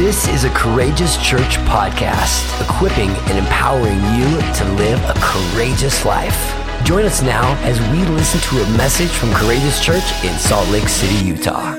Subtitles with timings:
[0.00, 6.56] This is a Courageous Church podcast, equipping and empowering you to live a courageous life.
[6.86, 10.88] Join us now as we listen to a message from Courageous Church in Salt Lake
[10.88, 11.74] City, Utah.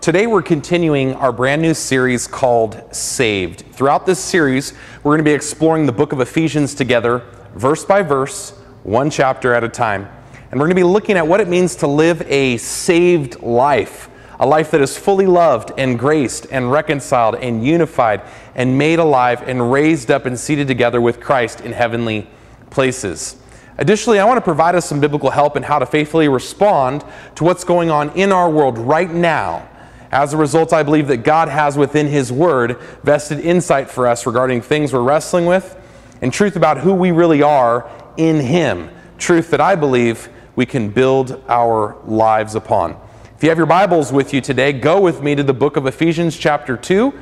[0.00, 3.70] Today, we're continuing our brand new series called Saved.
[3.72, 4.72] Throughout this series,
[5.02, 7.22] we're going to be exploring the book of Ephesians together,
[7.54, 8.52] verse by verse,
[8.82, 10.08] one chapter at a time.
[10.50, 14.08] And we're going to be looking at what it means to live a saved life
[14.38, 18.22] a life that is fully loved and graced and reconciled and unified
[18.54, 22.28] and made alive and raised up and seated together with Christ in heavenly
[22.70, 23.36] places.
[23.78, 27.04] Additionally, I want to provide us some biblical help in how to faithfully respond
[27.34, 29.68] to what's going on in our world right now.
[30.10, 34.24] As a result, I believe that God has within His Word vested insight for us
[34.24, 35.76] regarding things we're wrestling with
[36.22, 38.90] and truth about who we really are in Him.
[39.18, 42.98] Truth that I believe we can build our lives upon.
[43.36, 45.84] If you have your Bibles with you today, go with me to the book of
[45.84, 47.12] Ephesians, chapter 2.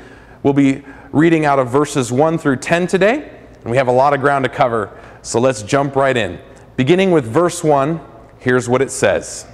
[0.44, 4.14] We'll be reading out of verses 1 through 10 today, and we have a lot
[4.14, 6.38] of ground to cover, so let's jump right in.
[6.76, 8.00] Beginning with verse 1,
[8.38, 9.44] here's what it says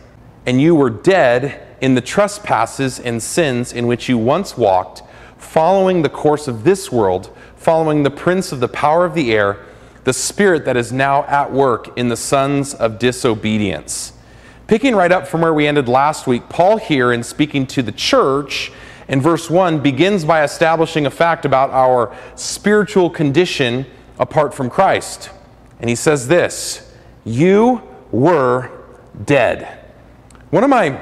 [0.45, 5.03] And you were dead in the trespasses and sins in which you once walked,
[5.39, 9.65] following the course of this world, following the prince of the power of the air,
[10.05, 14.13] the spirit that is now at work in the sons of disobedience
[14.71, 17.91] Picking right up from where we ended last week, Paul here, in speaking to the
[17.91, 18.71] church,
[19.09, 23.85] in verse 1, begins by establishing a fact about our spiritual condition
[24.17, 25.31] apart from Christ.
[25.81, 26.89] And he says this
[27.25, 27.83] You
[28.13, 28.71] were
[29.25, 29.77] dead.
[30.51, 31.01] One of my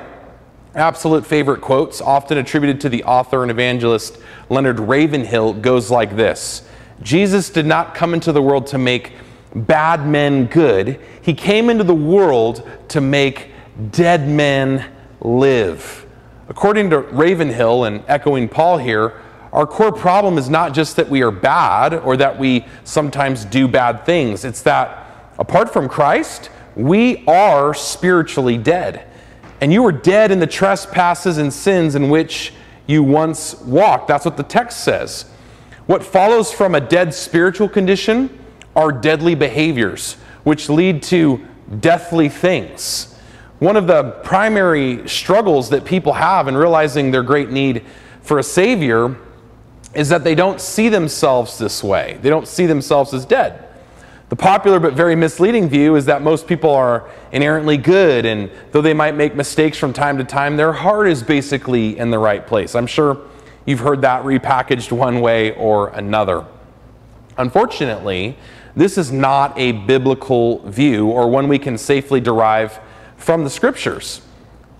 [0.74, 4.16] absolute favorite quotes, often attributed to the author and evangelist
[4.48, 6.66] Leonard Ravenhill, goes like this
[7.02, 9.12] Jesus did not come into the world to make
[9.54, 13.50] bad men good, he came into the world to make
[13.90, 14.84] dead men
[15.20, 16.06] live.
[16.48, 19.20] According to Ravenhill and echoing Paul here,
[19.52, 23.68] our core problem is not just that we are bad or that we sometimes do
[23.68, 24.44] bad things.
[24.44, 25.06] It's that
[25.38, 29.06] apart from Christ, we are spiritually dead.
[29.60, 32.52] And you were dead in the trespasses and sins in which
[32.86, 34.08] you once walked.
[34.08, 35.24] That's what the text says.
[35.86, 38.38] What follows from a dead spiritual condition
[38.76, 40.14] are deadly behaviors,
[40.44, 41.44] which lead to
[41.80, 43.17] deathly things.
[43.58, 47.84] One of the primary struggles that people have in realizing their great need
[48.22, 49.16] for a Savior
[49.94, 52.18] is that they don't see themselves this way.
[52.22, 53.64] They don't see themselves as dead.
[54.28, 58.82] The popular but very misleading view is that most people are inherently good, and though
[58.82, 62.46] they might make mistakes from time to time, their heart is basically in the right
[62.46, 62.74] place.
[62.74, 63.18] I'm sure
[63.64, 66.44] you've heard that repackaged one way or another.
[67.38, 68.36] Unfortunately,
[68.76, 72.78] this is not a biblical view or one we can safely derive
[73.18, 74.22] from the scriptures.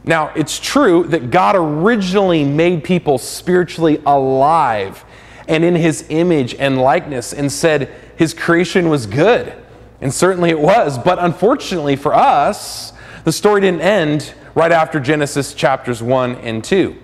[0.05, 5.05] Now, it's true that God originally made people spiritually alive
[5.47, 9.53] and in his image and likeness and said his creation was good.
[10.01, 10.99] And certainly it was.
[10.99, 12.93] But unfortunately for us,
[13.25, 16.97] the story didn't end right after Genesis chapters 1 and 2.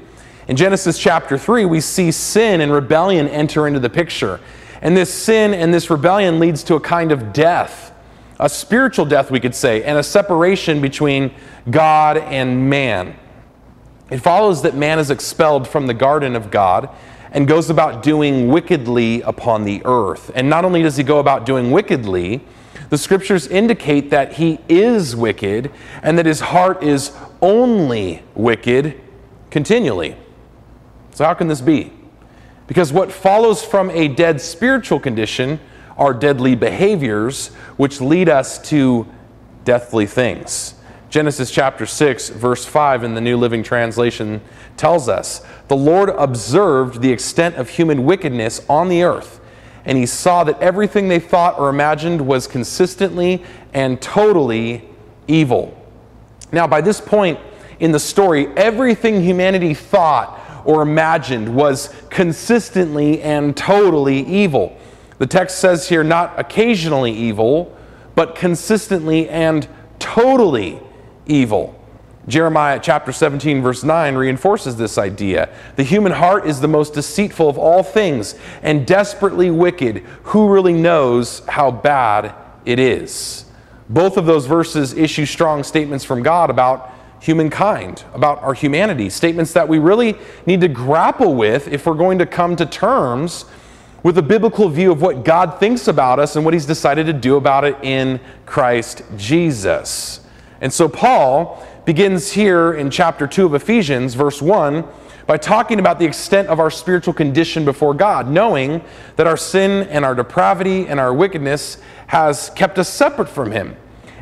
[0.46, 4.40] In Genesis chapter 3, we see sin and rebellion enter into the picture.
[4.82, 7.93] And this sin and this rebellion leads to a kind of death
[8.38, 11.32] a spiritual death, we could say, and a separation between
[11.70, 13.16] God and man.
[14.10, 16.88] It follows that man is expelled from the garden of God
[17.30, 20.30] and goes about doing wickedly upon the earth.
[20.34, 22.42] And not only does he go about doing wickedly,
[22.90, 25.70] the scriptures indicate that he is wicked
[26.02, 29.00] and that his heart is only wicked
[29.50, 30.16] continually.
[31.12, 31.92] So, how can this be?
[32.66, 35.60] Because what follows from a dead spiritual condition
[35.96, 39.06] are deadly behaviors which lead us to
[39.64, 40.74] deathly things.
[41.10, 44.40] Genesis chapter 6, verse 5 in the New Living Translation
[44.76, 49.40] tells us The Lord observed the extent of human wickedness on the earth,
[49.84, 54.88] and he saw that everything they thought or imagined was consistently and totally
[55.28, 55.80] evil.
[56.50, 57.38] Now, by this point
[57.78, 64.76] in the story, everything humanity thought or imagined was consistently and totally evil.
[65.18, 67.76] The text says here not occasionally evil,
[68.14, 69.68] but consistently and
[69.98, 70.80] totally
[71.26, 71.80] evil.
[72.26, 75.50] Jeremiah chapter 17, verse 9 reinforces this idea.
[75.76, 79.98] The human heart is the most deceitful of all things and desperately wicked.
[80.24, 82.34] Who really knows how bad
[82.64, 83.44] it is?
[83.90, 86.90] Both of those verses issue strong statements from God about
[87.20, 90.16] humankind, about our humanity, statements that we really
[90.46, 93.44] need to grapple with if we're going to come to terms
[94.04, 97.12] with a biblical view of what God thinks about us and what He's decided to
[97.12, 100.20] do about it in Christ Jesus.
[100.60, 104.84] And so Paul begins here in chapter 2 of Ephesians, verse 1,
[105.26, 108.84] by talking about the extent of our spiritual condition before God, knowing
[109.16, 113.74] that our sin and our depravity and our wickedness has kept us separate from Him.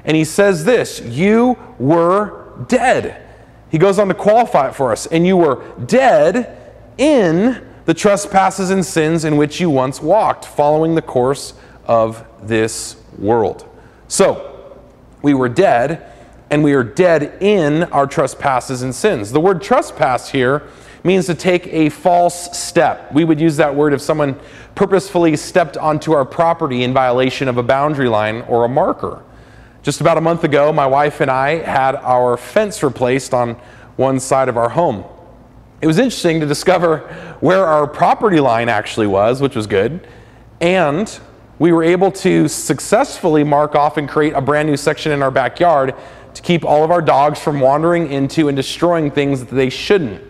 [0.04, 3.20] And he says this You were dead.
[3.68, 5.06] He goes on to qualify it for us.
[5.06, 10.94] And you were dead in the trespasses and sins in which you once walked, following
[10.94, 11.54] the course
[11.86, 13.68] of this world.
[14.08, 14.48] So,
[15.22, 16.12] we were dead,
[16.50, 19.32] and we are dead in our trespasses and sins.
[19.32, 20.68] The word trespass here
[21.04, 23.12] means to take a false step.
[23.12, 24.38] We would use that word if someone
[24.74, 29.22] purposefully stepped onto our property in violation of a boundary line or a marker.
[29.82, 33.54] Just about a month ago, my wife and I had our fence replaced on
[33.96, 35.04] one side of our home.
[35.82, 36.98] It was interesting to discover
[37.40, 40.06] where our property line actually was, which was good,
[40.60, 41.18] and
[41.58, 45.32] we were able to successfully mark off and create a brand new section in our
[45.32, 45.96] backyard
[46.34, 50.22] to keep all of our dogs from wandering into and destroying things that they shouldn't.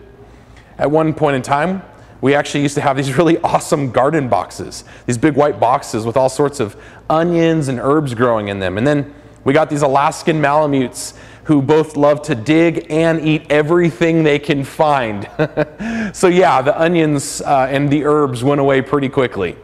[0.79, 1.83] At one point in time,
[2.19, 6.17] we actually used to have these really awesome garden boxes, these big white boxes with
[6.17, 6.75] all sorts of
[7.11, 8.79] onions and herbs growing in them.
[8.79, 9.13] And then
[9.43, 11.13] we got these Alaskan Malamutes
[11.45, 15.29] who both love to dig and eat everything they can find.
[16.13, 19.57] so, yeah, the onions uh, and the herbs went away pretty quickly.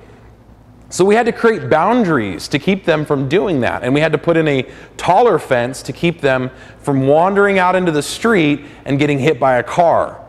[0.89, 3.83] So, we had to create boundaries to keep them from doing that.
[3.83, 7.75] And we had to put in a taller fence to keep them from wandering out
[7.75, 10.25] into the street and getting hit by a car.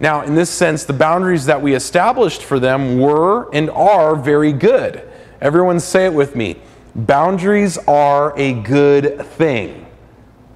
[0.00, 4.52] Now, in this sense, the boundaries that we established for them were and are very
[4.52, 5.08] good.
[5.40, 6.56] Everyone say it with me
[6.94, 9.86] Boundaries are a good thing.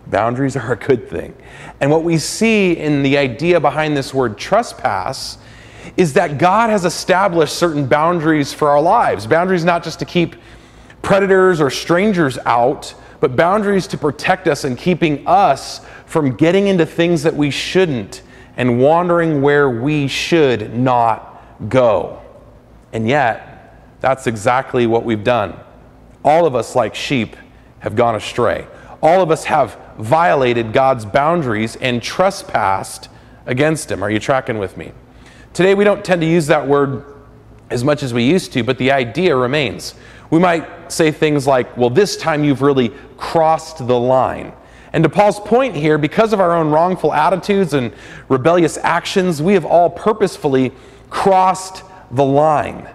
[0.07, 1.35] Boundaries are a good thing.
[1.81, 5.39] And what we see in the idea behind this word trespass
[5.97, 9.27] is that God has established certain boundaries for our lives.
[9.27, 10.37] Boundaries not just to keep
[11.03, 16.87] predators or strangers out, but boundaries to protect us and keeping us from getting into
[16.87, 18.23] things that we shouldn't
[18.57, 22.23] and wandering where we should not go.
[22.93, 25.59] And yet, that's exactly what we've done.
[26.25, 27.37] All of us, like sheep,
[27.81, 28.67] have gone astray.
[29.03, 33.09] All of us have violated God's boundaries and trespassed
[33.47, 34.03] against Him.
[34.03, 34.93] Are you tracking with me?
[35.53, 37.05] Today, we don't tend to use that word
[37.71, 39.95] as much as we used to, but the idea remains.
[40.31, 44.53] We might say things like, well, this time you've really crossed the line.
[44.93, 47.93] And to Paul's point here, because of our own wrongful attitudes and
[48.29, 50.73] rebellious actions, we have all purposefully
[51.11, 52.89] crossed the line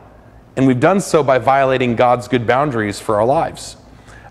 [0.56, 3.78] and we've done so by violating God's good boundaries for our lives.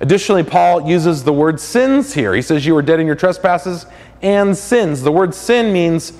[0.01, 2.35] Additionally, Paul uses the word sins here.
[2.35, 3.87] He says, You are dead in your trespasses
[4.23, 5.03] and sins.
[5.03, 6.15] The word sin means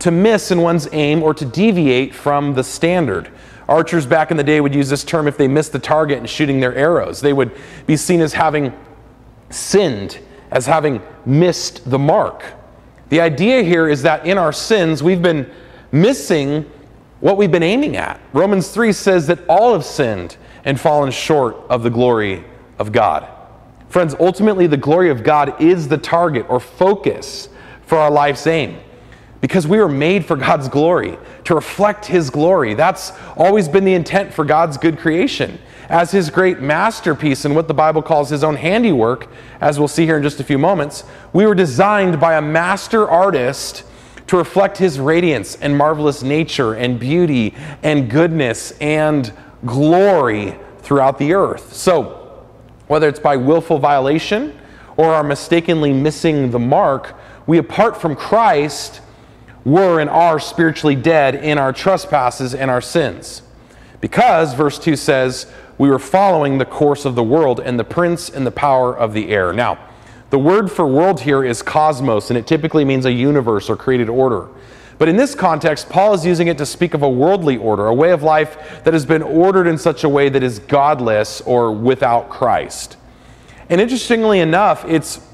[0.00, 3.30] to miss in one's aim or to deviate from the standard.
[3.68, 6.26] Archers back in the day would use this term if they missed the target in
[6.26, 7.20] shooting their arrows.
[7.20, 7.52] They would
[7.86, 8.72] be seen as having
[9.50, 10.18] sinned,
[10.50, 12.42] as having missed the mark.
[13.10, 15.48] The idea here is that in our sins, we've been
[15.92, 16.68] missing
[17.20, 18.20] what we've been aiming at.
[18.32, 22.44] Romans 3 says that all have sinned and fallen short of the glory
[22.80, 23.28] of God.
[23.88, 27.48] Friends, ultimately, the glory of God is the target or focus
[27.82, 28.80] for our life's aim
[29.40, 32.74] because we were made for God's glory, to reflect His glory.
[32.74, 35.58] That's always been the intent for God's good creation.
[35.88, 39.28] As His great masterpiece and what the Bible calls His own handiwork,
[39.60, 43.08] as we'll see here in just a few moments, we were designed by a master
[43.08, 43.84] artist
[44.26, 49.32] to reflect his radiance and marvelous nature and beauty and goodness and
[49.66, 51.72] glory throughout the earth.
[51.72, 52.19] So,
[52.90, 54.52] whether it's by willful violation
[54.96, 57.14] or are mistakenly missing the mark,
[57.46, 59.00] we, apart from Christ,
[59.64, 63.42] were and are spiritually dead in our trespasses and our sins.
[64.00, 65.46] Because, verse 2 says,
[65.78, 69.14] we were following the course of the world and the prince and the power of
[69.14, 69.52] the air.
[69.52, 69.78] Now,
[70.30, 74.08] the word for world here is cosmos, and it typically means a universe or created
[74.08, 74.48] order.
[75.00, 77.94] But in this context, Paul is using it to speak of a worldly order, a
[77.94, 81.72] way of life that has been ordered in such a way that is godless or
[81.72, 82.98] without Christ.
[83.70, 85.26] And interestingly enough, it's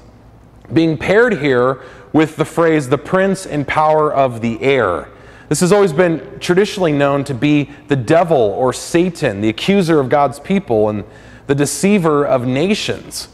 [0.71, 1.81] being paired here
[2.13, 5.09] with the phrase the prince and power of the air.
[5.49, 10.07] This has always been traditionally known to be the devil or Satan, the accuser of
[10.07, 11.03] God's people and
[11.47, 13.27] the deceiver of nations.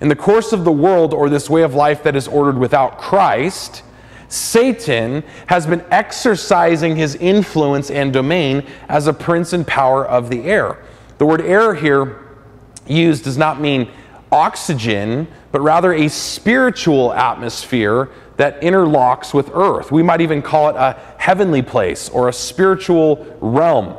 [0.00, 2.96] In the course of the world, or this way of life that is ordered without
[2.96, 3.82] Christ,
[4.28, 10.44] Satan has been exercising his influence and domain as a prince and power of the
[10.44, 10.78] air.
[11.18, 12.20] The word air here
[12.86, 13.90] used does not mean
[14.32, 19.92] oxygen, but rather a spiritual atmosphere that interlocks with earth.
[19.92, 23.96] We might even call it a heavenly place or a spiritual realm.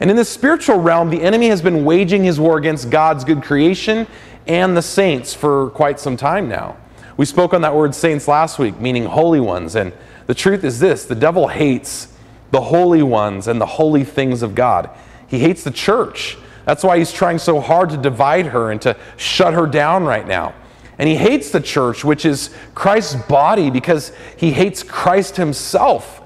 [0.00, 3.42] And in the spiritual realm, the enemy has been waging his war against God's good
[3.42, 4.06] creation
[4.46, 6.76] and the saints for quite some time now.
[7.16, 9.92] We spoke on that word saints last week, meaning holy ones, and
[10.26, 12.08] The truth is this the devil hates
[12.50, 14.90] the holy ones and the holy things of God.
[15.26, 16.36] He hates the church.
[16.64, 20.26] That's why he's trying so hard to divide her and to shut her down right
[20.26, 20.54] now.
[20.98, 26.22] And he hates the church, which is Christ's body, because he hates Christ himself,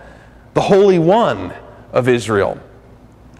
[0.54, 1.52] the Holy One
[1.92, 2.58] of Israel.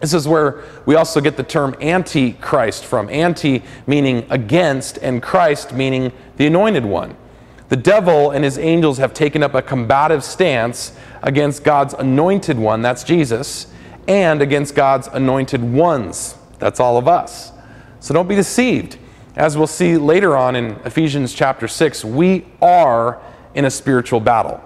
[0.00, 3.08] This is where we also get the term antichrist from.
[3.10, 7.16] Anti meaning against, and Christ meaning the anointed one.
[7.70, 12.82] The devil and his angels have taken up a combative stance against God's anointed one,
[12.82, 13.68] that's Jesus,
[14.08, 17.52] and against God's anointed ones, that's all of us.
[18.00, 18.98] So don't be deceived.
[19.36, 23.20] As we'll see later on in Ephesians chapter 6, we are
[23.54, 24.60] in a spiritual battle.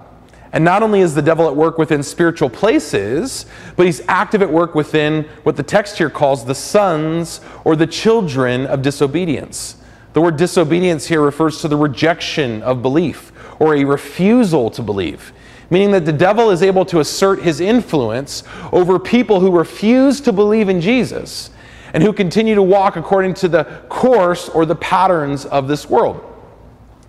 [0.52, 3.44] And not only is the devil at work within spiritual places,
[3.76, 7.86] but he's active at work within what the text here calls the sons or the
[7.86, 9.76] children of disobedience.
[10.14, 15.32] The word disobedience here refers to the rejection of belief or a refusal to believe,
[15.70, 20.32] meaning that the devil is able to assert his influence over people who refuse to
[20.32, 21.50] believe in Jesus
[21.92, 26.24] and who continue to walk according to the course or the patterns of this world.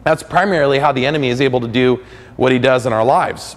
[0.04, 2.04] That's primarily how the enemy is able to do
[2.38, 3.56] what he does in our lives.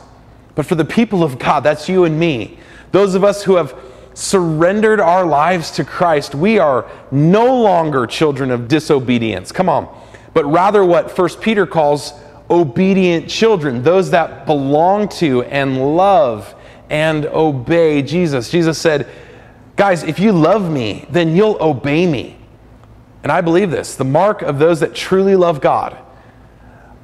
[0.55, 2.59] But for the people of God, that's you and me,
[2.93, 3.75] those of us who have
[4.19, 9.53] surrendered our lives to Christ, we are no longer children of disobedience.
[9.53, 9.89] Come on.
[10.35, 12.13] But rather what First Peter calls
[12.51, 16.53] obedient children, those that belong to and love
[16.91, 18.51] and obey Jesus.
[18.51, 19.09] Jesus said,
[19.77, 22.37] Guys, if you love me, then you'll obey me.
[23.23, 23.95] And I believe this.
[23.95, 25.97] The mark of those that truly love God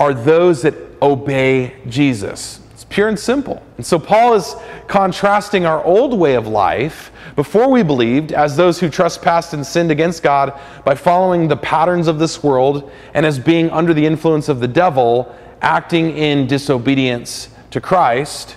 [0.00, 3.62] are those that obey Jesus pure and simple.
[3.76, 4.54] And so Paul is
[4.86, 9.90] contrasting our old way of life before we believed as those who trespassed and sinned
[9.90, 14.48] against God by following the patterns of this world and as being under the influence
[14.48, 18.56] of the devil, acting in disobedience to Christ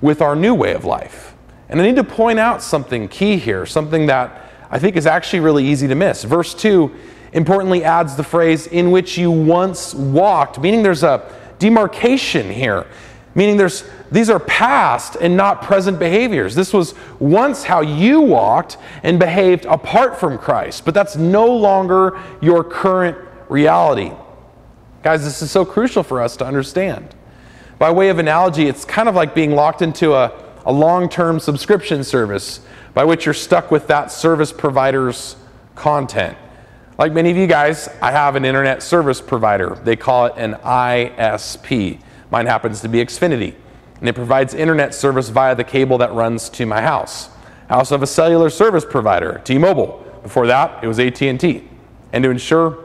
[0.00, 1.34] with our new way of life.
[1.68, 5.40] And I need to point out something key here, something that I think is actually
[5.40, 6.22] really easy to miss.
[6.24, 6.94] Verse 2
[7.32, 12.86] importantly adds the phrase, in which you once walked, meaning there's a demarcation here
[13.34, 16.54] meaning there's these are past and not present behaviors.
[16.54, 22.20] This was once how you walked and behaved apart from Christ, but that's no longer
[22.40, 23.16] your current
[23.48, 24.12] reality.
[25.02, 27.14] Guys, this is so crucial for us to understand.
[27.78, 30.32] By way of analogy, it's kind of like being locked into a,
[30.64, 32.60] a long term subscription service
[32.94, 35.36] by which you're stuck with that service provider's
[35.74, 36.36] content.
[36.98, 39.80] Like many of you guys, I have an internet service provider.
[39.82, 42.00] They call it an ISP.
[42.32, 43.54] Mine happens to be Xfinity,
[44.00, 47.28] and it provides internet service via the cable that runs to my house.
[47.68, 50.02] I also have a cellular service provider, T-Mobile.
[50.22, 51.68] Before that, it was AT&T.
[52.14, 52.78] And to ensure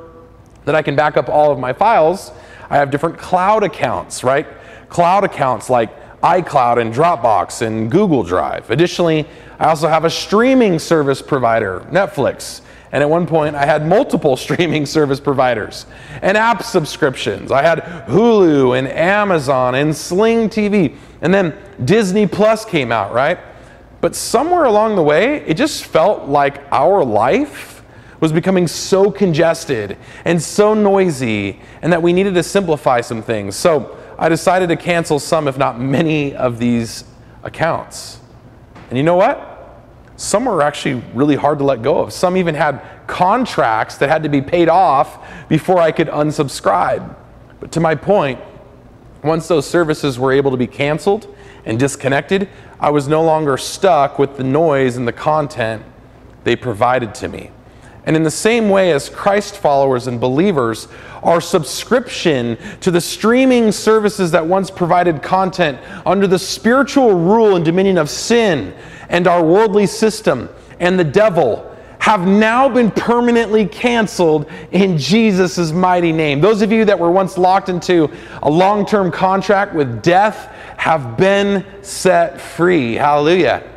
[0.65, 2.33] that I can back up all of my files,
[2.69, 4.45] I have different cloud accounts, right?
[4.89, 8.69] Cloud accounts like iCloud and Dropbox and Google Drive.
[8.69, 9.25] Additionally,
[9.59, 12.63] I also have a streaming service provider, Netflix.
[12.91, 15.85] And at one point, I had multiple streaming service providers
[16.21, 17.51] and app subscriptions.
[17.51, 20.95] I had Hulu and Amazon and Sling TV.
[21.21, 23.39] And then Disney Plus came out, right?
[23.99, 27.83] But somewhere along the way, it just felt like our life
[28.19, 33.55] was becoming so congested and so noisy, and that we needed to simplify some things.
[33.55, 37.03] So I decided to cancel some, if not many, of these
[37.43, 38.19] accounts.
[38.89, 39.56] And you know what?
[40.17, 42.11] Some were actually really hard to let go of.
[42.11, 47.15] Some even had contracts that had to be paid off before I could unsubscribe.
[47.59, 48.39] But to my point,
[49.23, 51.33] once those services were able to be canceled
[51.65, 55.83] and disconnected, I was no longer stuck with the noise and the content
[56.43, 57.51] they provided to me.
[58.07, 60.87] And in the same way as Christ followers and believers,
[61.23, 67.65] our subscription to the streaming services that once provided content under the spiritual rule and
[67.65, 68.73] dominion of sin
[69.09, 70.47] and our worldly system
[70.79, 76.39] and the devil have now been permanently canceled in Jesus' mighty name.
[76.39, 78.09] Those of you that were once locked into
[78.41, 82.93] a long term contract with death have been set free.
[82.93, 83.69] Hallelujah.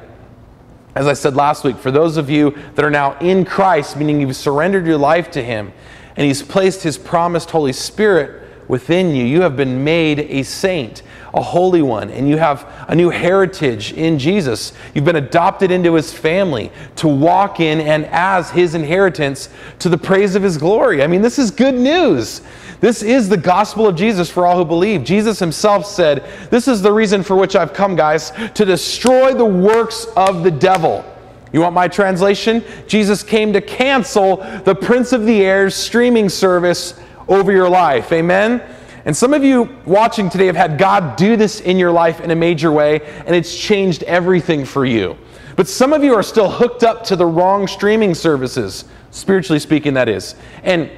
[1.00, 4.20] As I said last week, for those of you that are now in Christ, meaning
[4.20, 5.72] you've surrendered your life to Him,
[6.14, 11.02] and He's placed His promised Holy Spirit within you, you have been made a saint,
[11.32, 14.74] a holy one, and you have a new heritage in Jesus.
[14.92, 19.96] You've been adopted into His family to walk in and as His inheritance to the
[19.96, 21.02] praise of His glory.
[21.02, 22.42] I mean, this is good news.
[22.80, 25.04] This is the gospel of Jesus for all who believe.
[25.04, 29.44] Jesus himself said, This is the reason for which I've come, guys, to destroy the
[29.44, 31.04] works of the devil.
[31.52, 32.64] You want my translation?
[32.86, 38.12] Jesus came to cancel the Prince of the Air's streaming service over your life.
[38.12, 38.62] Amen?
[39.04, 42.30] And some of you watching today have had God do this in your life in
[42.30, 45.16] a major way, and it's changed everything for you.
[45.56, 49.94] But some of you are still hooked up to the wrong streaming services, spiritually speaking,
[49.94, 50.34] that is.
[50.62, 50.90] And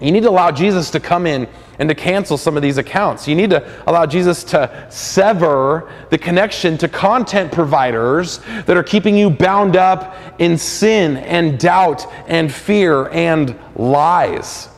[0.00, 1.48] you need to allow Jesus to come in
[1.78, 3.28] and to cancel some of these accounts.
[3.28, 9.16] You need to allow Jesus to sever the connection to content providers that are keeping
[9.16, 14.68] you bound up in sin and doubt and fear and lies.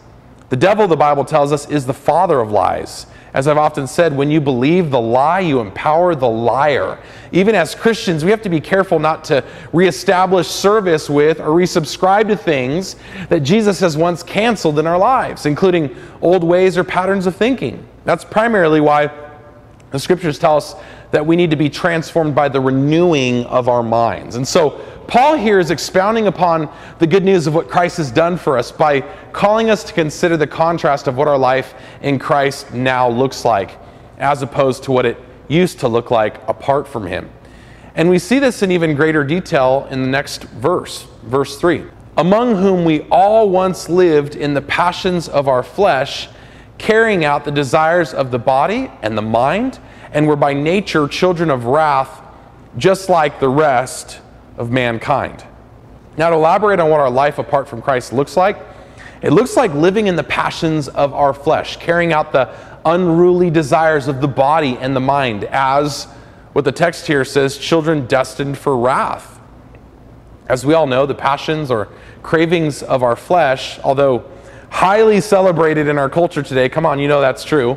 [0.49, 3.07] The devil, the Bible tells us, is the father of lies.
[3.37, 6.99] As I've often said, when you believe the lie, you empower the liar.
[7.33, 12.29] Even as Christians, we have to be careful not to reestablish service with or resubscribe
[12.29, 12.97] to things
[13.29, 17.87] that Jesus has once canceled in our lives, including old ways or patterns of thinking.
[18.07, 19.11] That's primarily why
[19.91, 20.75] the scriptures tell us
[21.11, 24.37] that we need to be transformed by the renewing of our minds.
[24.37, 28.37] And so, Paul here is expounding upon the good news of what Christ has done
[28.37, 32.75] for us by calling us to consider the contrast of what our life in Christ
[32.75, 33.79] now looks like,
[34.19, 35.17] as opposed to what it
[35.49, 37.31] used to look like apart from Him.
[37.95, 41.85] And we see this in even greater detail in the next verse, verse 3.
[42.17, 46.29] Among whom we all once lived in the passions of our flesh,
[46.79, 49.79] carrying out the desires of the body and the mind,
[50.13, 52.23] and were by nature children of wrath,
[52.77, 54.21] just like the rest
[54.57, 55.45] of mankind.
[56.17, 58.59] Now, to elaborate on what our life apart from Christ looks like,
[59.23, 64.09] it looks like living in the passions of our flesh, carrying out the unruly desires
[64.09, 66.05] of the body and the mind, as
[66.53, 69.41] what the text here says children destined for wrath.
[70.49, 71.89] As we all know, the passions or
[72.23, 74.25] cravings of our flesh, although
[74.71, 77.77] highly celebrated in our culture today, come on, you know that's true,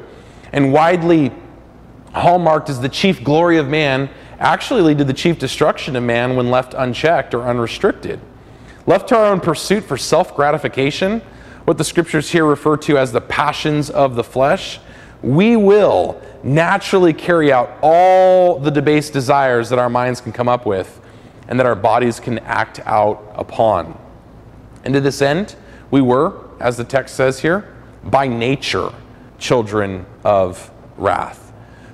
[0.54, 1.32] and widely
[2.14, 6.36] hallmarked as the chief glory of man, actually lead to the chief destruction of man
[6.36, 8.20] when left unchecked or unrestricted.
[8.86, 11.22] Left to our own pursuit for self gratification,
[11.66, 14.80] what the scriptures here refer to as the passions of the flesh,
[15.22, 20.66] we will naturally carry out all the debased desires that our minds can come up
[20.66, 21.00] with
[21.48, 24.00] and that our bodies can act out upon.
[24.86, 25.56] And to this end,
[25.92, 28.94] we were, as the text says here, by nature
[29.38, 31.49] children of wrath.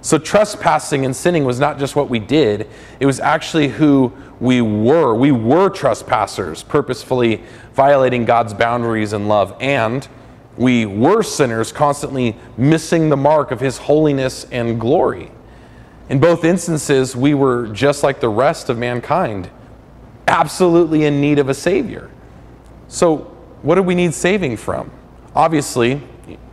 [0.05, 4.61] So trespassing and sinning was not just what we did, it was actually who we
[4.61, 5.15] were.
[5.15, 7.41] We were trespassers, purposefully
[7.73, 10.07] violating God's boundaries and love, and
[10.57, 15.31] we were sinners, constantly missing the mark of His holiness and glory.
[16.09, 19.49] In both instances, we were just like the rest of mankind,
[20.27, 22.11] absolutely in need of a Savior.
[22.89, 23.17] So,
[23.63, 24.91] what do we need saving from?
[25.33, 25.99] Obviously,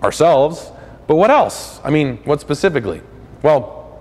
[0.03, 0.73] ourselves,
[1.07, 1.81] but what else?
[1.85, 3.03] I mean, what specifically?
[3.43, 3.99] Well,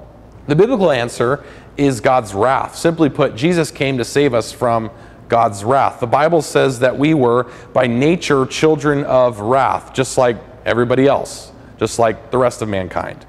[0.47, 1.43] the biblical answer
[1.77, 2.75] is God's wrath.
[2.75, 4.91] Simply put, Jesus came to save us from
[5.30, 5.99] God's wrath.
[5.99, 11.51] The Bible says that we were by nature children of wrath, just like everybody else,
[11.80, 13.25] just like the rest of mankind.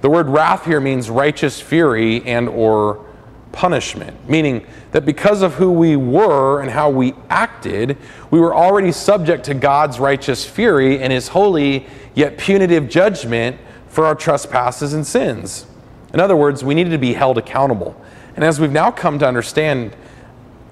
[0.00, 3.04] The word wrath here means righteous fury and or
[3.50, 7.96] punishment, meaning that because of who we were and how we acted,
[8.30, 13.58] we were already subject to God's righteous fury and his holy yet punitive judgment
[13.98, 15.66] for our trespasses and sins.
[16.14, 18.00] In other words, we needed to be held accountable.
[18.36, 19.96] And as we've now come to understand,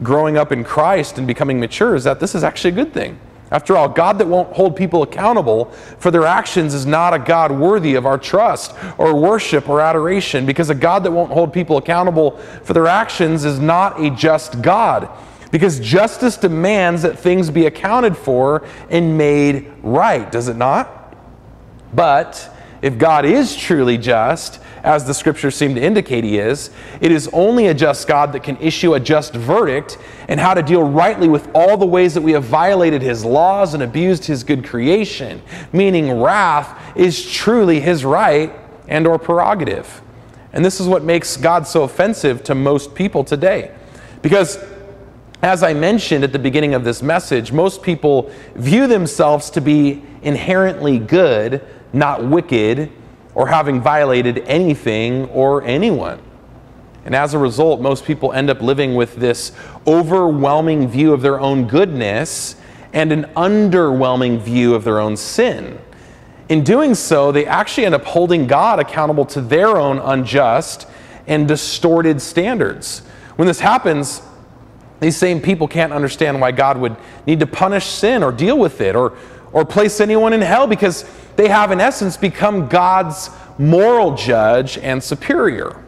[0.01, 3.19] growing up in Christ and becoming mature, is that this is actually a good thing.
[3.51, 5.65] After all, God that won't hold people accountable
[5.99, 10.47] for their actions is not a God worthy of our trust or worship or adoration,
[10.47, 14.63] because a God that won't hold people accountable for their actions is not a just
[14.63, 15.11] God.
[15.51, 21.13] Because justice demands that things be accounted for and made right, does it not?
[21.93, 22.53] But
[22.87, 26.71] if God is truly just, as the scriptures seem to indicate he is,
[27.01, 30.63] it is only a just God that can issue a just verdict and how to
[30.63, 34.45] deal rightly with all the ways that we have violated his laws and abused his
[34.45, 38.53] good creation, meaning wrath is truly his right
[38.87, 40.01] and or prerogative.
[40.53, 43.75] And this is what makes God so offensive to most people today.
[44.23, 44.65] Because
[45.43, 50.05] as I mentioned at the beginning of this message, most people view themselves to be
[50.23, 52.91] inherently good not wicked,
[53.35, 56.21] or having violated anything or anyone.
[57.05, 59.53] And as a result, most people end up living with this
[59.87, 62.57] overwhelming view of their own goodness
[62.93, 65.79] and an underwhelming view of their own sin.
[66.49, 70.89] In doing so, they actually end up holding God accountable to their own unjust
[71.27, 73.01] and distorted standards.
[73.37, 74.23] When this happens,
[75.01, 76.97] these same people can't understand why God would
[77.27, 79.13] need to punish sin or deal with it or,
[79.53, 81.05] or place anyone in hell because
[81.37, 85.83] they have, in essence, become God's moral judge and superior.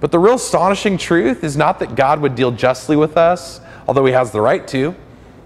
[0.00, 4.04] But the real astonishing truth is not that God would deal justly with us, although
[4.04, 4.94] he has the right to,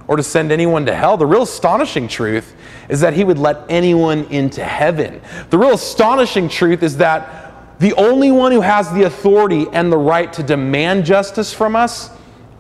[0.09, 1.17] or to send anyone to hell.
[1.17, 2.55] The real astonishing truth
[2.89, 5.23] is that he would let anyone into heaven.
[5.51, 9.99] The real astonishing truth is that the only one who has the authority and the
[9.99, 12.11] right to demand justice from us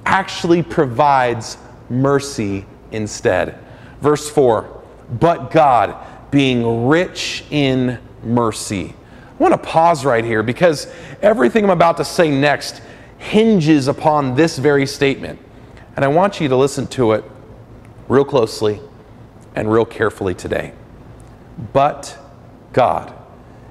[0.06, 1.58] actually provides
[1.90, 3.58] mercy instead.
[4.00, 4.82] Verse 4
[5.20, 5.96] But God,
[6.32, 8.94] being rich in mercy.
[9.38, 12.82] I want to pause right here because everything I'm about to say next
[13.18, 15.38] hinges upon this very statement.
[15.94, 17.24] And I want you to listen to it
[18.08, 18.80] real closely
[19.54, 20.72] and real carefully today.
[21.72, 22.18] But
[22.72, 23.12] God.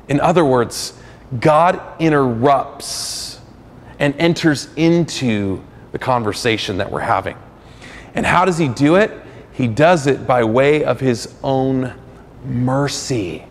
[0.08, 0.94] In other words,
[1.40, 3.40] God interrupts
[3.98, 7.38] and enters into the conversation that we're having.
[8.14, 9.12] And how does He do it?
[9.54, 11.94] He does it by way of His own
[12.44, 13.46] mercy.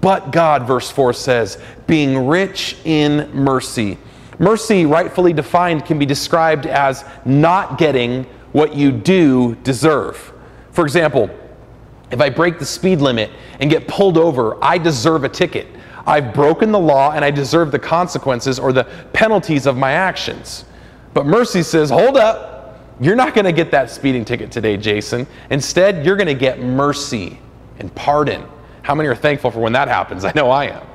[0.00, 3.98] But God, verse 4 says, being rich in mercy.
[4.38, 10.32] Mercy, rightfully defined, can be described as not getting what you do deserve.
[10.72, 11.30] For example,
[12.10, 15.66] if I break the speed limit and get pulled over, I deserve a ticket.
[16.06, 20.64] I've broken the law and I deserve the consequences or the penalties of my actions.
[21.14, 22.80] But mercy says, hold up.
[23.00, 25.26] You're not going to get that speeding ticket today, Jason.
[25.50, 27.38] Instead, you're going to get mercy
[27.82, 28.44] and pardon.
[28.82, 30.24] How many are thankful for when that happens?
[30.24, 30.86] I know I am.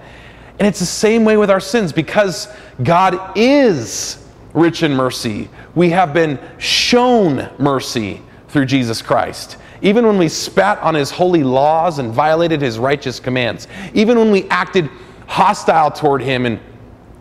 [0.60, 2.48] And it's the same way with our sins because
[2.84, 5.50] God is rich in mercy.
[5.76, 9.58] We have been shown mercy through Jesus Christ.
[9.84, 14.32] Even when we spat on his holy laws and violated his righteous commands, even when
[14.32, 14.90] we acted
[15.28, 16.60] hostile toward him and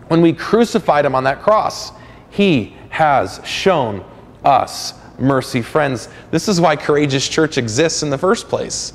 [0.09, 1.93] when we crucified him on that cross,
[2.31, 4.03] he has shown
[4.45, 5.61] us mercy.
[5.61, 8.95] Friends, this is why Courageous Church exists in the first place.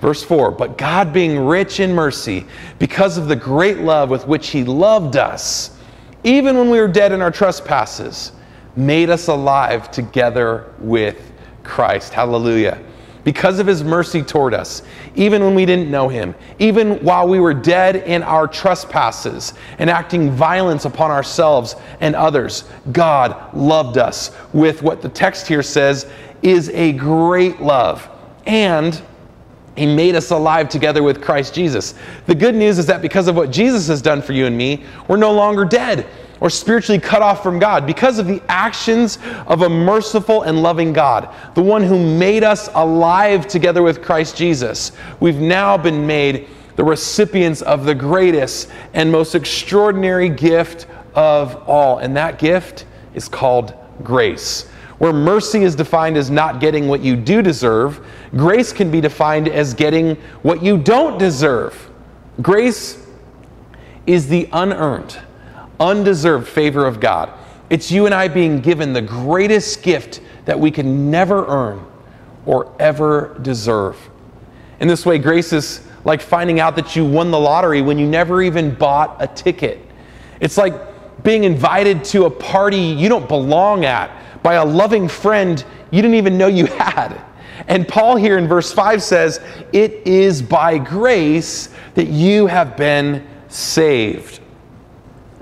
[0.00, 2.46] Verse 4 But God, being rich in mercy,
[2.78, 5.76] because of the great love with which He loved us,
[6.24, 8.32] even when we were dead in our trespasses,
[8.74, 11.32] made us alive together with
[11.62, 12.12] Christ.
[12.12, 12.82] Hallelujah.
[13.24, 14.82] Because of His mercy toward us,
[15.16, 19.90] even when we didn't know Him, even while we were dead in our trespasses and
[19.90, 26.06] acting violence upon ourselves and others, God loved us with what the text here says
[26.42, 28.08] is a great love.
[28.46, 29.02] And
[29.76, 31.94] he made us alive together with Christ Jesus.
[32.26, 34.84] The good news is that because of what Jesus has done for you and me,
[35.08, 36.06] we're no longer dead
[36.40, 40.92] or spiritually cut off from God because of the actions of a merciful and loving
[40.92, 44.92] God, the one who made us alive together with Christ Jesus.
[45.20, 51.98] We've now been made the recipients of the greatest and most extraordinary gift of all,
[51.98, 52.84] and that gift
[53.14, 54.68] is called grace.
[54.98, 59.48] Where mercy is defined as not getting what you do deserve, grace can be defined
[59.48, 61.90] as getting what you don't deserve.
[62.40, 63.06] Grace
[64.06, 65.18] is the unearned,
[65.78, 67.30] undeserved favor of God.
[67.68, 71.84] It's you and I being given the greatest gift that we can never earn
[72.46, 73.98] or ever deserve.
[74.80, 78.06] In this way, grace is like finding out that you won the lottery when you
[78.06, 79.80] never even bought a ticket.
[80.40, 80.74] It's like
[81.24, 84.10] being invited to a party you don't belong at
[84.46, 87.20] by a loving friend you didn't even know you had.
[87.66, 89.40] And Paul here in verse 5 says,
[89.72, 94.38] It is by grace that you have been saved.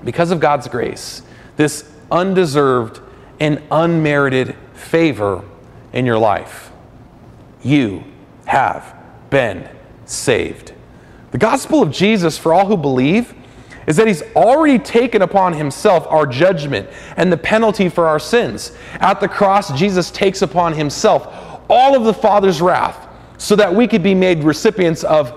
[0.03, 1.21] Because of God's grace,
[1.55, 2.99] this undeserved
[3.39, 5.43] and unmerited favor
[5.93, 6.71] in your life,
[7.61, 8.03] you
[8.45, 8.95] have
[9.29, 9.69] been
[10.05, 10.73] saved.
[11.29, 13.35] The gospel of Jesus for all who believe
[13.87, 18.71] is that he's already taken upon himself our judgment and the penalty for our sins.
[18.95, 23.87] At the cross, Jesus takes upon himself all of the Father's wrath so that we
[23.87, 25.33] could be made recipients of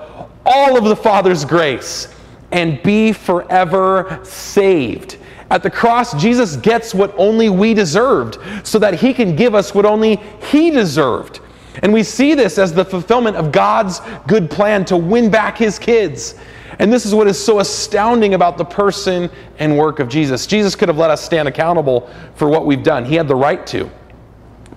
[0.47, 2.15] all of the Father's grace
[2.53, 5.19] and be forever saved.
[5.51, 9.75] At the cross, Jesus gets what only we deserved so that he can give us
[9.75, 10.17] what only
[10.51, 11.41] he deserved.
[11.83, 15.79] And we see this as the fulfillment of God's good plan to win back his
[15.79, 16.35] kids.
[16.79, 20.47] And this is what is so astounding about the person and work of Jesus.
[20.47, 23.67] Jesus could have let us stand accountable for what we've done, he had the right
[23.69, 23.91] to.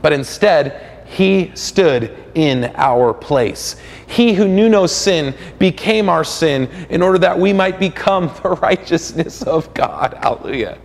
[0.01, 3.75] But instead, he stood in our place.
[4.07, 8.51] He who knew no sin became our sin in order that we might become the
[8.51, 10.17] righteousness of God.
[10.21, 10.77] Hallelujah.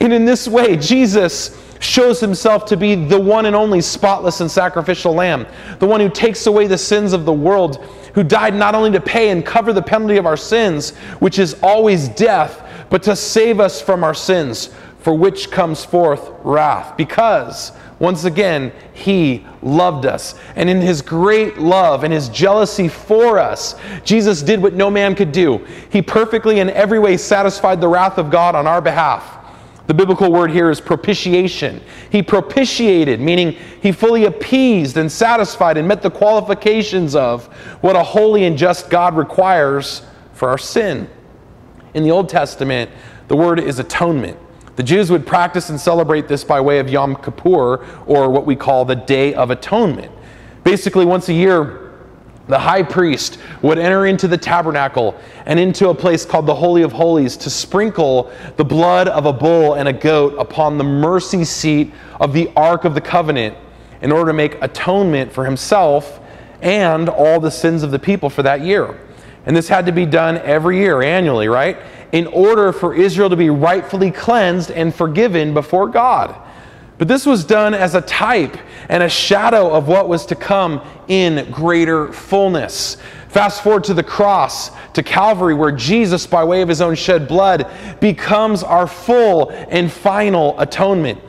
[0.00, 4.50] And in this way, Jesus shows himself to be the one and only spotless and
[4.50, 5.46] sacrificial lamb,
[5.78, 9.00] the one who takes away the sins of the world, who died not only to
[9.00, 10.90] pay and cover the penalty of our sins,
[11.20, 16.30] which is always death, but to save us from our sins, for which comes forth
[16.42, 16.96] wrath.
[16.96, 20.34] Because, once again, he loved us.
[20.56, 25.14] And in his great love and his jealousy for us, Jesus did what no man
[25.14, 25.58] could do.
[25.90, 29.37] He perfectly in every way satisfied the wrath of God on our behalf
[29.88, 31.80] The biblical word here is propitiation.
[32.10, 37.46] He propitiated, meaning he fully appeased and satisfied and met the qualifications of
[37.80, 40.02] what a holy and just God requires
[40.34, 41.08] for our sin.
[41.94, 42.90] In the Old Testament,
[43.28, 44.38] the word is atonement.
[44.76, 48.56] The Jews would practice and celebrate this by way of Yom Kippur, or what we
[48.56, 50.12] call the Day of Atonement.
[50.64, 51.87] Basically, once a year,
[52.48, 56.82] the high priest would enter into the tabernacle and into a place called the Holy
[56.82, 61.44] of Holies to sprinkle the blood of a bull and a goat upon the mercy
[61.44, 63.56] seat of the Ark of the Covenant
[64.00, 66.20] in order to make atonement for himself
[66.62, 68.98] and all the sins of the people for that year.
[69.46, 71.78] And this had to be done every year, annually, right?
[72.12, 76.34] In order for Israel to be rightfully cleansed and forgiven before God.
[76.98, 78.56] But this was done as a type
[78.88, 82.96] and a shadow of what was to come in greater fullness.
[83.28, 87.28] Fast forward to the cross, to Calvary, where Jesus, by way of his own shed
[87.28, 91.20] blood, becomes our full and final atonement.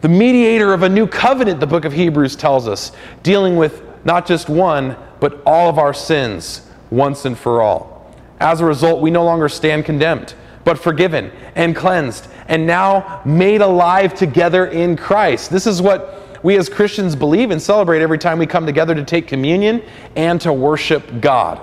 [0.00, 4.26] The mediator of a new covenant, the book of Hebrews tells us, dealing with not
[4.26, 8.12] just one, but all of our sins once and for all.
[8.40, 13.60] As a result, we no longer stand condemned, but forgiven and cleansed and now made
[13.60, 15.50] alive together in Christ.
[15.50, 19.04] This is what we as Christians believe and celebrate every time we come together to
[19.04, 19.82] take communion
[20.16, 21.60] and to worship God.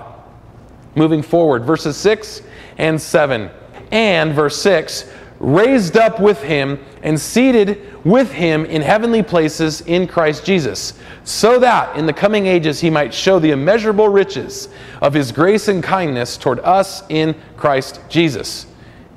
[0.94, 2.42] Moving forward, verses 6
[2.78, 3.50] and 7.
[3.92, 5.10] And verse 6
[5.40, 10.92] raised up with him and seated with him in heavenly places in Christ Jesus,
[11.24, 14.68] so that in the coming ages he might show the immeasurable riches
[15.00, 18.66] of his grace and kindness toward us in Christ Jesus.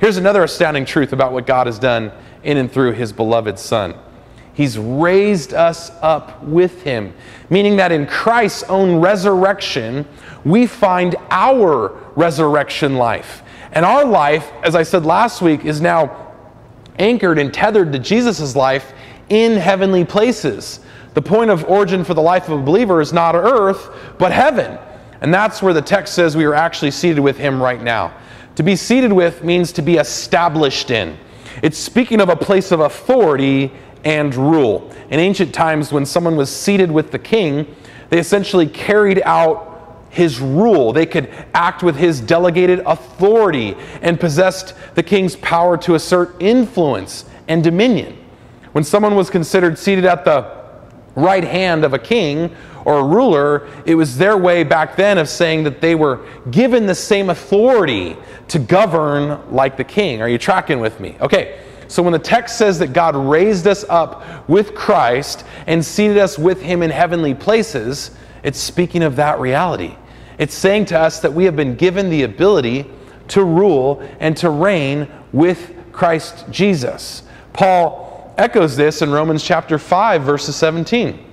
[0.04, 2.12] Here's another astounding truth about what God has done
[2.44, 3.96] in and through his beloved Son.
[4.54, 7.14] He's raised us up with him,
[7.50, 10.06] meaning that in Christ's own resurrection,
[10.44, 13.44] we find our resurrection life.
[13.72, 16.34] And our life, as I said last week, is now
[17.00, 18.92] anchored and tethered to Jesus' life
[19.30, 20.82] in heavenly places.
[21.14, 24.78] The point of origin for the life of a believer is not earth, but heaven.
[25.22, 28.14] And that's where the text says we are actually seated with him right now.
[28.56, 31.18] To be seated with means to be established in.
[31.62, 33.72] It's speaking of a place of authority
[34.04, 34.92] and rule.
[35.10, 37.76] In ancient times, when someone was seated with the king,
[38.10, 40.94] they essentially carried out his rule.
[40.94, 47.26] They could act with his delegated authority and possessed the king's power to assert influence
[47.48, 48.18] and dominion.
[48.74, 50.64] When someone was considered seated at the
[51.16, 55.30] right hand of a king or a ruler, it was their way back then of
[55.30, 58.16] saying that they were given the same authority
[58.50, 60.22] to govern like the king.
[60.22, 61.16] Are you tracking with me?
[61.22, 61.60] Okay.
[61.88, 66.40] So when the text says that God raised us up with Christ and seated us
[66.40, 69.96] with him in heavenly places, it's speaking of that reality.
[70.38, 72.90] It's saying to us that we have been given the ability
[73.30, 77.24] to rule and to reign with Christ Jesus.
[77.54, 81.24] Paul echoes this in Romans chapter 5 verses 17.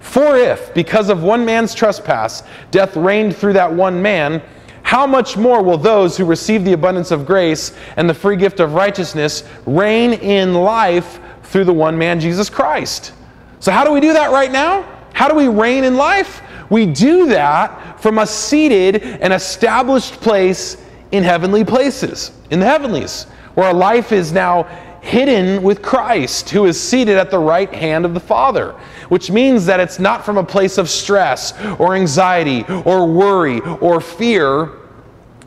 [0.00, 4.42] For if, because of one man's trespass, death reigned through that one man,
[4.82, 8.58] how much more will those who receive the abundance of grace and the free gift
[8.58, 13.12] of righteousness reign in life through the one man, Jesus Christ?
[13.60, 14.82] So, how do we do that right now?
[15.12, 16.42] How do we reign in life?
[16.70, 20.82] We do that from a seated and established place
[21.12, 24.66] in heavenly places, in the heavenlies, where our life is now
[25.00, 28.72] hidden with Christ, who is seated at the right hand of the Father,
[29.08, 34.00] which means that it's not from a place of stress or anxiety or worry or
[34.00, 34.70] fear,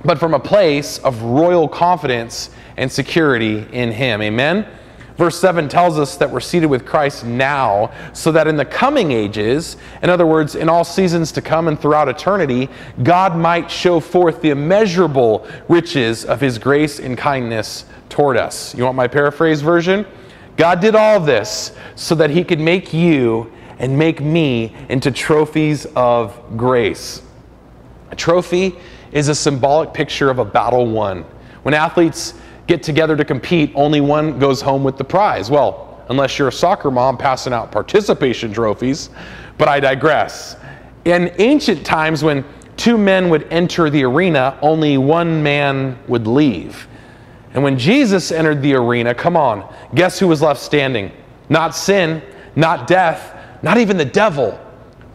[0.04, 4.22] but from a place of royal confidence and security in Him.
[4.22, 4.68] Amen?
[5.18, 9.12] Verse 7 tells us that we're seated with Christ now, so that in the coming
[9.12, 12.68] ages, in other words, in all seasons to come and throughout eternity,
[13.04, 18.74] God might show forth the immeasurable riches of His grace and kindness toward us.
[18.74, 20.06] You want my paraphrase version?
[20.58, 25.86] God did all this so that He could make you and make me into trophies
[25.96, 27.22] of grace.
[28.12, 28.76] A trophy
[29.12, 31.24] is a symbolic picture of a battle won.
[31.64, 32.34] When athletes
[32.68, 35.50] get together to compete, only one goes home with the prize.
[35.50, 39.10] Well, unless you're a soccer mom passing out participation trophies,
[39.58, 40.56] but I digress.
[41.06, 42.46] In ancient times, when
[42.78, 46.88] two men would enter the arena, only one man would leave.
[47.54, 51.12] And when Jesus entered the arena, come on, guess who was left standing?
[51.50, 52.22] Not sin,
[52.56, 54.60] not death, not even the devil,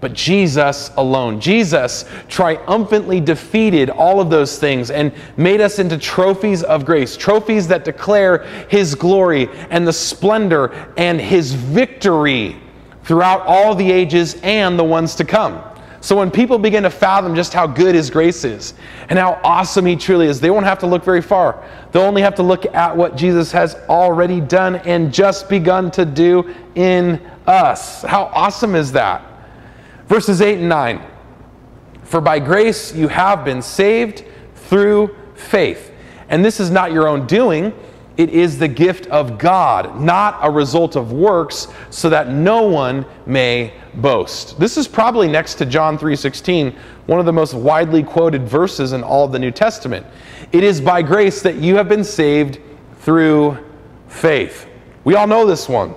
[0.00, 1.40] but Jesus alone.
[1.40, 7.68] Jesus triumphantly defeated all of those things and made us into trophies of grace, trophies
[7.68, 12.56] that declare his glory and the splendor and his victory
[13.02, 15.62] throughout all the ages and the ones to come.
[16.00, 18.74] So when people begin to fathom just how good His grace is
[19.08, 21.64] and how awesome He truly is, they won't have to look very far.
[21.90, 26.04] They'll only have to look at what Jesus has already done and just begun to
[26.04, 28.02] do in us.
[28.02, 29.27] How awesome is that?
[30.08, 31.00] Verses 8 and 9.
[32.02, 35.92] For by grace you have been saved through faith.
[36.28, 37.72] And this is not your own doing
[38.18, 43.06] it is the gift of God, not a result of works, so that no one
[43.26, 44.58] may boast.
[44.58, 46.74] This is probably next to John 3:16,
[47.06, 50.04] one of the most widely quoted verses in all of the New Testament.
[50.50, 52.58] It is by grace that you have been saved
[53.02, 53.56] through
[54.08, 54.66] faith.
[55.04, 55.94] We all know this one.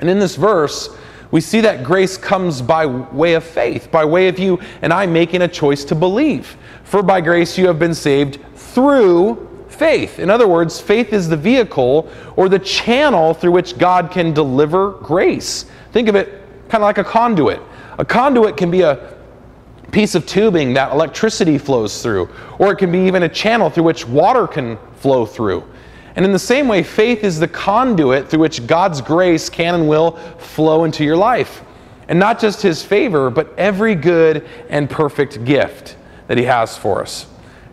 [0.00, 0.90] And in this verse,
[1.30, 5.06] we see that grace comes by way of faith, by way of you and I
[5.06, 6.56] making a choice to believe.
[6.84, 10.18] For by grace you have been saved through faith.
[10.18, 14.92] In other words, faith is the vehicle or the channel through which God can deliver
[14.92, 15.66] grace.
[15.92, 17.60] Think of it kind of like a conduit.
[17.98, 19.14] A conduit can be a
[19.92, 23.84] piece of tubing that electricity flows through, or it can be even a channel through
[23.84, 25.64] which water can flow through.
[26.16, 29.88] And in the same way, faith is the conduit through which God's grace can and
[29.88, 31.62] will flow into your life.
[32.08, 37.02] And not just His favor, but every good and perfect gift that He has for
[37.02, 37.26] us.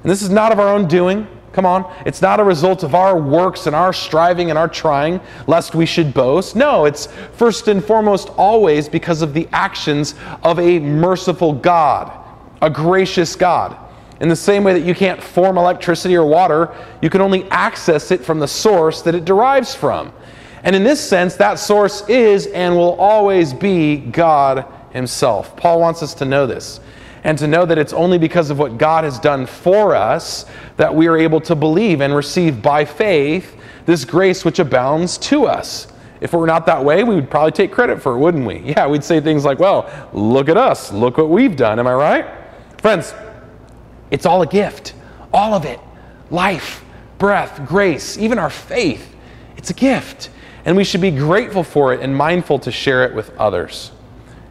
[0.03, 1.27] And this is not of our own doing.
[1.53, 1.89] Come on.
[2.05, 5.85] It's not a result of our works and our striving and our trying, lest we
[5.85, 6.55] should boast.
[6.55, 12.11] No, it's first and foremost always because of the actions of a merciful God,
[12.61, 13.77] a gracious God.
[14.19, 18.11] In the same way that you can't form electricity or water, you can only access
[18.11, 20.13] it from the source that it derives from.
[20.63, 25.55] And in this sense, that source is and will always be God Himself.
[25.57, 26.79] Paul wants us to know this
[27.23, 30.45] and to know that it's only because of what God has done for us
[30.77, 35.45] that we are able to believe and receive by faith this grace which abounds to
[35.45, 35.87] us.
[36.21, 38.59] If it were not that way, we would probably take credit for it, wouldn't we?
[38.75, 41.79] Yeah, we'd say things like, well, look at us, look what we've done.
[41.79, 42.25] Am I right?
[42.79, 43.13] Friends,
[44.11, 44.93] it's all a gift.
[45.33, 45.79] All of it.
[46.29, 46.83] Life,
[47.17, 49.15] breath, grace, even our faith.
[49.57, 50.29] It's a gift.
[50.65, 53.91] And we should be grateful for it and mindful to share it with others.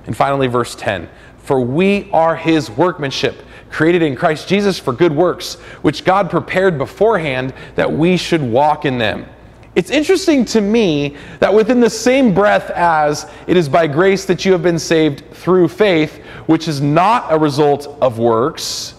[0.07, 1.09] And finally, verse 10
[1.45, 6.79] for we are his workmanship, created in Christ Jesus for good works, which God prepared
[6.79, 9.27] beforehand that we should walk in them.
[9.75, 14.47] It's interesting to me that within the same breath as it is by grace that
[14.47, 18.94] you have been saved through faith, which is not a result of works,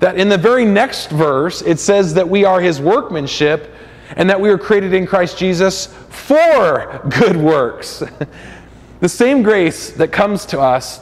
[0.00, 3.74] that in the very next verse it says that we are his workmanship
[4.16, 8.02] and that we are created in Christ Jesus for good works.
[9.00, 11.00] the same grace that comes to us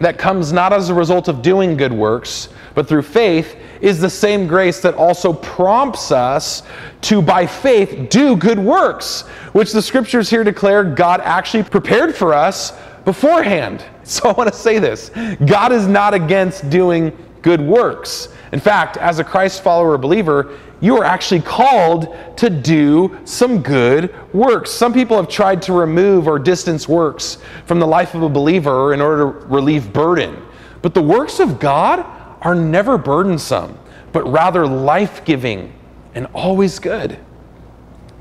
[0.00, 4.10] that comes not as a result of doing good works, but through faith, is the
[4.10, 6.62] same grace that also prompts us
[7.02, 12.34] to, by faith, do good works, which the scriptures here declare God actually prepared for
[12.34, 12.72] us
[13.04, 13.84] beforehand.
[14.06, 15.10] So I want to say this
[15.46, 18.28] God is not against doing good works.
[18.52, 24.14] In fact, as a Christ follower believer, you are actually called to do some good
[24.34, 24.70] works.
[24.70, 28.94] Some people have tried to remove or distance works from the life of a believer
[28.94, 30.42] in order to relieve burden.
[30.80, 32.04] But the works of God
[32.40, 33.78] are never burdensome,
[34.12, 35.74] but rather life giving
[36.14, 37.18] and always good.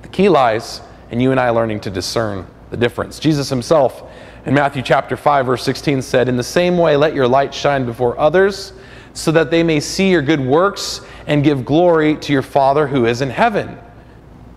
[0.02, 0.82] The key lies
[1.12, 3.20] in you and I learning to discern the difference.
[3.20, 4.04] Jesus himself
[4.46, 7.86] in Matthew chapter 5 verse 16 said, "In the same way let your light shine
[7.86, 8.74] before others,
[9.14, 13.06] so that they may see your good works and give glory to your Father who
[13.06, 13.78] is in heaven,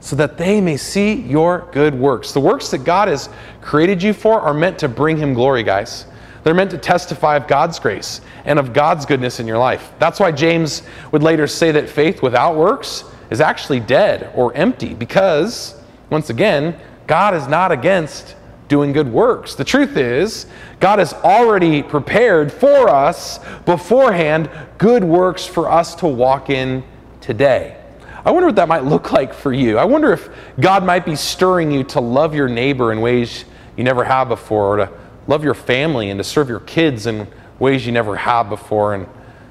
[0.01, 2.33] so that they may see your good works.
[2.33, 3.29] The works that God has
[3.61, 6.07] created you for are meant to bring Him glory, guys.
[6.43, 9.93] They're meant to testify of God's grace and of God's goodness in your life.
[9.99, 14.95] That's why James would later say that faith without works is actually dead or empty,
[14.95, 18.37] because, once again, God is not against
[18.69, 19.55] doing good works.
[19.55, 20.47] The truth is,
[20.81, 26.83] God has already prepared for us beforehand good works for us to walk in
[27.21, 27.81] today.
[28.25, 29.79] I wonder what that might look like for you.
[29.79, 33.45] I wonder if God might be stirring you to love your neighbor in ways
[33.77, 34.93] you never have before, or to
[35.29, 37.29] love your family and to serve your kids in
[37.61, 38.95] ways you never have before.
[38.95, 39.07] And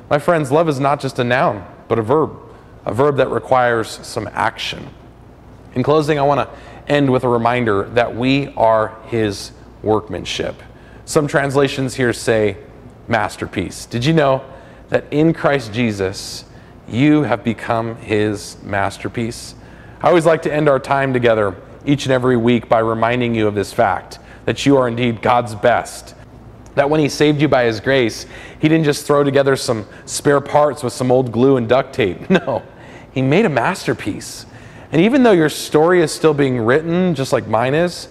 [0.10, 2.38] my friends, love is not just a noun, but a verb,
[2.86, 4.89] a verb that requires some action.
[5.73, 10.62] In closing, I want to end with a reminder that we are His workmanship.
[11.06, 12.58] Some translations here say
[13.08, 13.86] masterpiece.
[13.86, 14.43] Did you know
[14.89, 16.46] that in Christ Jesus,
[16.88, 19.56] you have become His masterpiece?
[20.02, 21.56] I always like to end our time together
[21.86, 25.56] each and every week by reminding you of this fact that you are indeed God's
[25.56, 26.15] best.
[26.75, 28.25] That when He saved you by His grace,
[28.60, 32.29] He didn't just throw together some spare parts with some old glue and duct tape.
[32.29, 32.63] No,
[33.12, 34.46] He made a masterpiece.
[34.96, 38.08] And even though your story is still being written, just like mine is,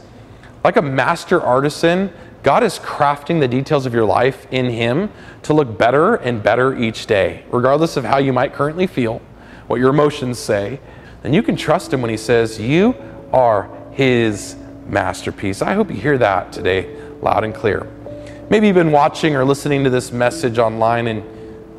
[0.62, 2.12] like a master artisan,
[2.42, 5.10] God is crafting the details of your life in Him
[5.44, 9.22] to look better and better each day, regardless of how you might currently feel,
[9.66, 10.78] what your emotions say.
[11.22, 12.94] Then you can trust Him when He says, You
[13.32, 14.54] are His
[14.86, 15.62] masterpiece.
[15.62, 17.90] I hope you hear that today loud and clear.
[18.50, 21.24] Maybe you've been watching or listening to this message online and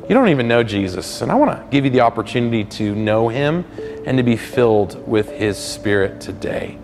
[0.08, 1.22] you don't even know Jesus.
[1.22, 3.64] And I want to give you the opportunity to know Him
[4.06, 6.78] and to be filled with His Spirit today.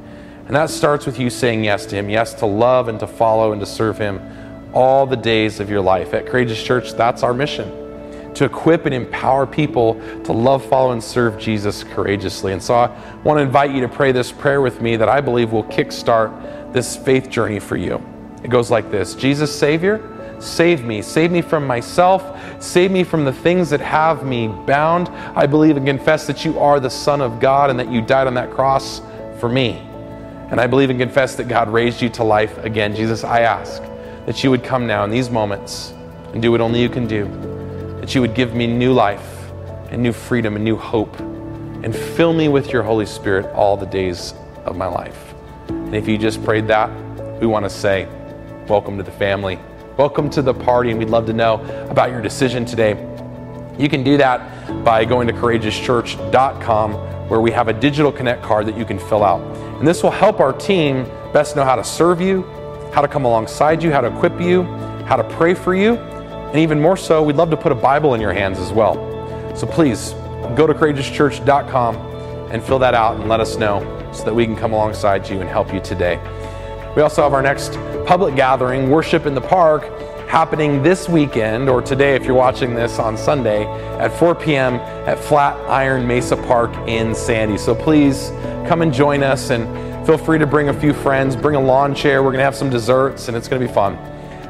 [0.47, 3.53] And that starts with you saying yes to Him, yes to love and to follow
[3.53, 4.20] and to serve Him
[4.75, 6.12] all the days of your life.
[6.12, 7.79] At Courageous Church, that's our mission
[8.35, 9.95] to equip and empower people
[10.25, 12.53] to love, follow, and serve Jesus courageously.
[12.53, 12.87] And so I
[13.25, 16.73] want to invite you to pray this prayer with me that I believe will kickstart
[16.73, 18.03] this faith journey for you.
[18.43, 19.99] It goes like this Jesus, Savior,
[20.43, 21.03] save me.
[21.03, 22.38] Save me from myself.
[22.62, 25.09] Save me from the things that have me bound.
[25.36, 28.26] I believe and confess that you are the Son of God and that you died
[28.26, 29.01] on that cross
[29.38, 29.78] for me.
[30.51, 32.95] And I believe and confess that God raised you to life again.
[32.95, 33.82] Jesus, I ask
[34.26, 35.95] that you would come now in these moments
[36.32, 37.24] and do what only you can do,
[38.01, 39.51] that you would give me new life
[39.90, 43.86] and new freedom and new hope, and fill me with your Holy Spirit all the
[43.86, 44.34] days
[44.64, 45.34] of my life.
[45.68, 46.90] And if you just prayed that,
[47.40, 48.09] we want to say,
[48.68, 49.59] Welcome to the family.
[49.99, 52.93] Welcome to the party, and we'd love to know about your decision today.
[53.78, 56.95] You can do that by going to courageouschurch.com,
[57.28, 59.43] where we have a digital connect card that you can fill out.
[59.78, 62.43] And this will help our team best know how to serve you,
[62.95, 64.62] how to come alongside you, how to equip you,
[65.05, 68.14] how to pray for you, and even more so, we'd love to put a Bible
[68.14, 68.95] in your hands as well.
[69.55, 70.12] So please
[70.57, 71.97] go to courageouschurch.com
[72.51, 73.80] and fill that out and let us know
[74.14, 76.16] so that we can come alongside you and help you today.
[76.97, 77.74] We also have our next
[78.07, 79.85] public gathering, Worship in the Park,
[80.29, 83.65] happening this weekend or today if you're watching this on Sunday
[83.99, 84.77] at 4 p.m.
[85.07, 87.59] at Flatiron Mesa Park in Sandy.
[87.59, 88.31] So please
[88.67, 91.95] come and join us and feel free to bring a few friends, bring a lawn
[91.95, 92.23] chair.
[92.23, 93.97] We're going to have some desserts and it's going to be fun.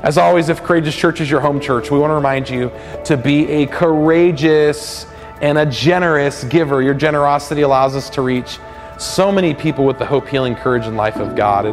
[0.03, 2.73] As always, if Courageous Church is your home church, we want to remind you
[3.05, 5.07] to be a courageous
[5.41, 6.83] and a generous giver.
[6.83, 8.59] Your generosity allows us to reach
[8.99, 11.67] so many people with the hope, healing, courage, and life of God.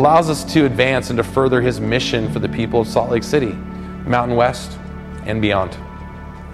[0.00, 3.22] Allows us to advance and to further His mission for the people of Salt Lake
[3.22, 3.52] City,
[4.06, 4.78] Mountain West,
[5.26, 5.76] and beyond.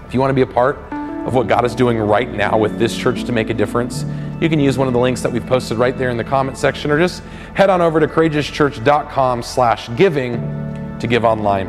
[0.04, 2.76] If you want to be a part of what God is doing right now with
[2.76, 4.04] this church to make a difference,
[4.40, 6.58] you can use one of the links that we've posted right there in the comment
[6.58, 7.22] section or just
[7.54, 11.68] head on over to courageouschurch.com slash giving to give online.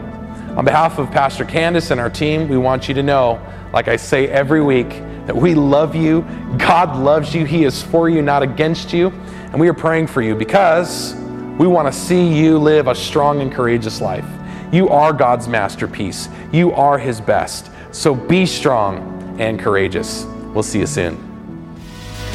[0.57, 3.39] On behalf of Pastor Candace and our team, we want you to know,
[3.71, 4.89] like I say every week,
[5.28, 6.25] that we love you.
[6.57, 7.45] God loves you.
[7.45, 9.09] He is for you, not against you.
[9.51, 11.26] And we are praying for you because
[11.58, 14.26] we want to see you live a strong and courageous life.
[14.72, 16.28] You are God's masterpiece.
[16.51, 17.70] You are His best.
[17.91, 20.26] So be strong and courageous.
[20.53, 21.16] We'll see you soon.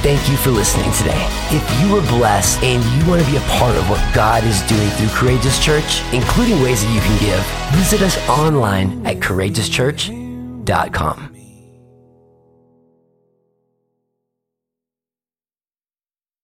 [0.03, 1.29] Thank you for listening today.
[1.51, 4.61] If you were blessed and you want to be a part of what God is
[4.63, 7.41] doing through Courageous Church, including ways that you can give,
[7.79, 11.32] visit us online at courageouschurch.com.